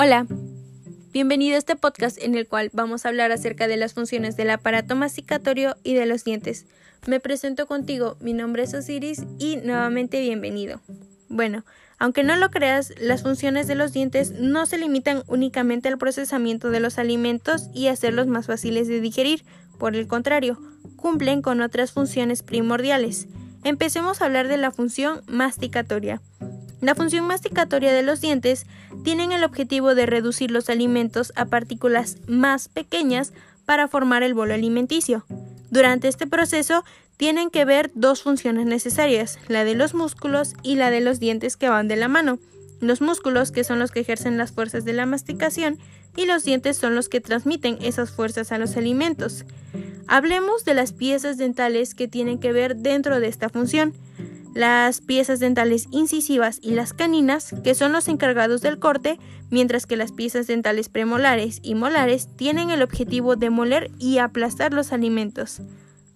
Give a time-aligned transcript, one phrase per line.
[0.00, 0.28] Hola,
[1.10, 4.50] bienvenido a este podcast en el cual vamos a hablar acerca de las funciones del
[4.50, 6.66] aparato masticatorio y de los dientes.
[7.08, 10.80] Me presento contigo, mi nombre es Osiris y nuevamente bienvenido.
[11.28, 11.64] Bueno,
[11.98, 16.70] aunque no lo creas, las funciones de los dientes no se limitan únicamente al procesamiento
[16.70, 19.44] de los alimentos y hacerlos más fáciles de digerir,
[19.80, 20.62] por el contrario,
[20.94, 23.26] cumplen con otras funciones primordiales.
[23.64, 26.22] Empecemos a hablar de la función masticatoria.
[26.80, 28.66] La función masticatoria de los dientes
[29.02, 33.32] tienen el objetivo de reducir los alimentos a partículas más pequeñas
[33.64, 35.24] para formar el bolo alimenticio.
[35.70, 36.84] Durante este proceso
[37.16, 41.56] tienen que ver dos funciones necesarias, la de los músculos y la de los dientes
[41.56, 42.38] que van de la mano.
[42.80, 45.78] Los músculos, que son los que ejercen las fuerzas de la masticación,
[46.16, 49.44] y los dientes son los que transmiten esas fuerzas a los alimentos.
[50.06, 53.94] Hablemos de las piezas dentales que tienen que ver dentro de esta función
[54.58, 59.96] las piezas dentales incisivas y las caninas, que son los encargados del corte, mientras que
[59.96, 65.62] las piezas dentales premolares y molares tienen el objetivo de moler y aplastar los alimentos.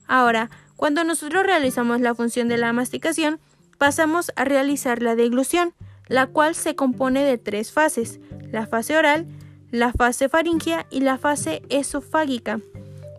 [0.08, 3.38] Ahora, cuando nosotros realizamos la función de la masticación,
[3.78, 5.72] pasamos a realizar la deglución,
[6.08, 8.18] la cual se compone de tres fases,
[8.50, 9.28] la fase oral,
[9.70, 12.58] la fase faringea y la fase esofágica.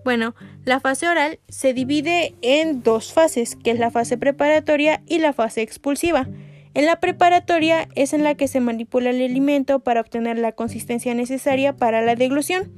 [0.03, 5.19] Bueno, la fase oral se divide en dos fases, que es la fase preparatoria y
[5.19, 6.27] la fase expulsiva.
[6.73, 11.13] En la preparatoria es en la que se manipula el alimento para obtener la consistencia
[11.13, 12.71] necesaria para la deglución.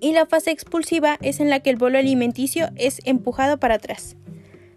[0.00, 4.16] Y la fase expulsiva es en la que el bolo alimenticio es empujado para atrás.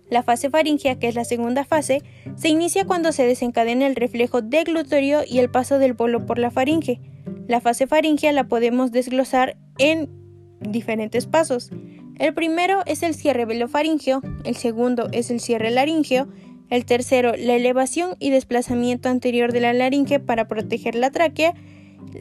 [0.09, 2.03] La fase faringea, que es la segunda fase,
[2.35, 6.51] se inicia cuando se desencadena el reflejo deglutorio y el paso del bolo por la
[6.51, 7.01] faringe.
[7.47, 10.24] La fase faringea la podemos desglosar en
[10.59, 11.71] diferentes pasos.
[12.17, 16.27] El primero es el cierre velofaringeo, el segundo es el cierre laringeo,
[16.69, 21.53] el tercero la elevación y desplazamiento anterior de la laringe para proteger la tráquea,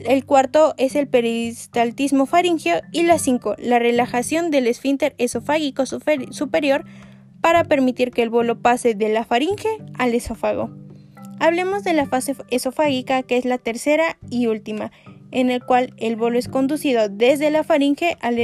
[0.04, 6.84] el cuarto es el peristaltismo faringeo y la cinco la relajación del esfínter esofágico superior
[7.40, 9.68] para permitir que el bolo pase de la faringe
[9.98, 10.70] al esófago.
[11.38, 14.90] Hablemos de la fase esofágica que es la tercera y última
[15.34, 18.38] en el cual el bolo es conducido desde la faringe al,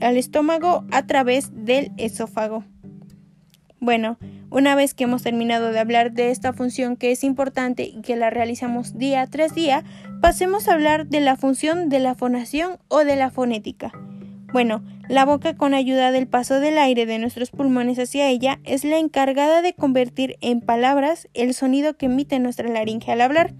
[0.00, 2.64] al estómago a través del esófago.
[3.80, 4.18] Bueno,
[4.50, 8.14] una vez que hemos terminado de hablar de esta función que es importante y que
[8.14, 9.84] la realizamos día tras día,
[10.20, 13.92] pasemos a hablar de la función de la fonación o de la fonética.
[14.52, 18.84] Bueno, la boca con ayuda del paso del aire de nuestros pulmones hacia ella es
[18.84, 23.52] la encargada de convertir en palabras el sonido que emite nuestra laringe al hablar.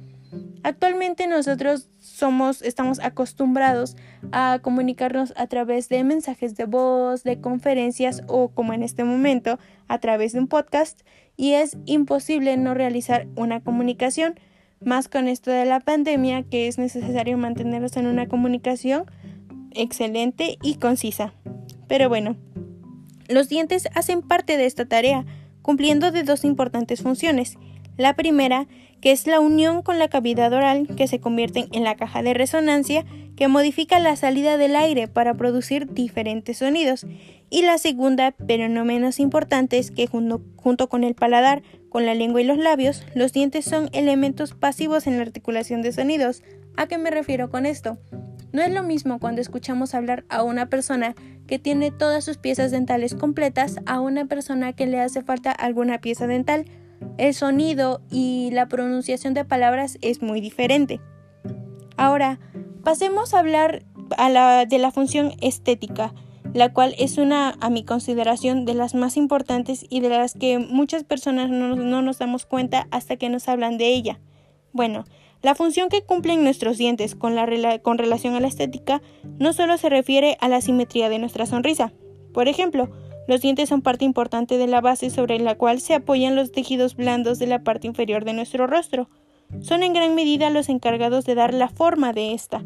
[0.62, 3.96] Actualmente nosotros somos, estamos acostumbrados
[4.30, 9.58] a comunicarnos a través de mensajes de voz, de conferencias o como en este momento
[9.88, 11.00] a través de un podcast
[11.36, 14.38] y es imposible no realizar una comunicación,
[14.80, 19.06] más con esto de la pandemia que es necesario mantenernos en una comunicación
[19.72, 21.34] excelente y concisa.
[21.88, 22.36] Pero bueno,
[23.28, 25.24] los dientes hacen parte de esta tarea,
[25.62, 27.58] cumpliendo de dos importantes funciones.
[27.96, 28.68] La primera
[29.04, 32.32] que es la unión con la cavidad oral que se convierten en la caja de
[32.32, 33.04] resonancia
[33.36, 37.04] que modifica la salida del aire para producir diferentes sonidos.
[37.50, 42.06] Y la segunda, pero no menos importante, es que junto, junto con el paladar, con
[42.06, 46.42] la lengua y los labios, los dientes son elementos pasivos en la articulación de sonidos.
[46.78, 47.98] ¿A qué me refiero con esto?
[48.54, 51.14] No es lo mismo cuando escuchamos hablar a una persona
[51.46, 56.00] que tiene todas sus piezas dentales completas a una persona que le hace falta alguna
[56.00, 56.64] pieza dental
[57.18, 61.00] el sonido y la pronunciación de palabras es muy diferente.
[61.96, 62.40] Ahora,
[62.82, 63.84] pasemos a hablar
[64.68, 66.12] de la función estética,
[66.52, 70.58] la cual es una, a mi consideración, de las más importantes y de las que
[70.58, 74.20] muchas personas no, nos damos cuenta hasta que nos hablan de ella.
[74.72, 75.04] Bueno,
[75.42, 77.36] la función que cumplen nuestros dientes con,
[77.82, 79.02] con relación a la estética
[79.38, 81.92] no solo se refiere a la simetría de nuestra sonrisa.
[82.32, 82.90] Por ejemplo,
[83.26, 86.96] los dientes son parte importante de la base sobre la cual se apoyan los tejidos
[86.96, 89.08] blandos de la parte inferior de nuestro rostro.
[89.60, 92.62] Son en gran medida los encargados de dar la forma de esta.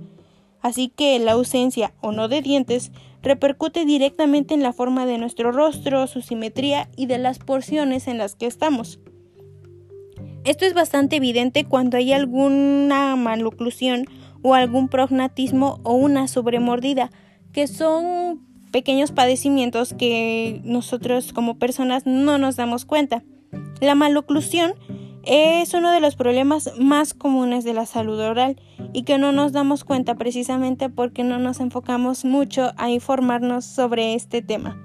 [0.61, 2.91] Así que la ausencia o no de dientes
[3.23, 8.19] repercute directamente en la forma de nuestro rostro, su simetría y de las porciones en
[8.19, 8.99] las que estamos.
[10.45, 14.07] Esto es bastante evidente cuando hay alguna maloclusión
[14.43, 17.11] o algún prognatismo o una sobremordida,
[17.53, 23.23] que son pequeños padecimientos que nosotros como personas no nos damos cuenta.
[23.81, 24.75] La maloclusión
[25.25, 28.61] es uno de los problemas más comunes de la salud oral
[28.93, 34.15] y que no nos damos cuenta precisamente porque no nos enfocamos mucho a informarnos sobre
[34.15, 34.79] este tema.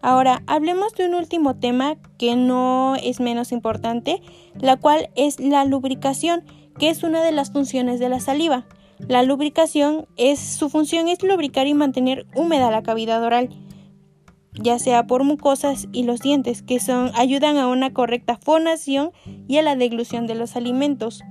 [0.00, 4.20] Ahora, hablemos de un último tema que no es menos importante,
[4.58, 6.42] la cual es la lubricación,
[6.78, 8.66] que es una de las funciones de la saliva.
[8.98, 13.50] La lubricación es su función es lubricar y mantener húmeda la cavidad oral,
[14.54, 19.12] ya sea por mucosas y los dientes, que son ayudan a una correcta fonación
[19.48, 21.22] y a la deglución de los alimentos.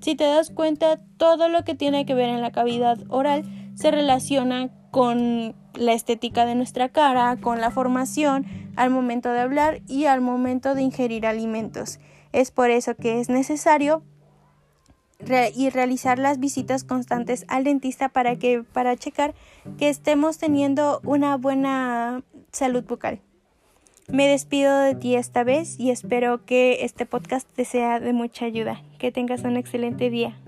[0.00, 3.44] Si te das cuenta, todo lo que tiene que ver en la cavidad oral
[3.74, 8.46] se relaciona con la estética de nuestra cara, con la formación
[8.76, 11.98] al momento de hablar y al momento de ingerir alimentos.
[12.32, 14.02] Es por eso que es necesario
[15.54, 19.34] y realizar las visitas constantes al dentista para que para checar
[19.78, 22.22] que estemos teniendo una buena
[22.52, 23.20] salud bucal.
[24.08, 28.46] Me despido de ti esta vez y espero que este podcast te sea de mucha
[28.46, 28.82] ayuda.
[28.98, 30.38] Que tengas un excelente día.